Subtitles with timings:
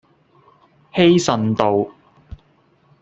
[0.95, 1.85] 希慎道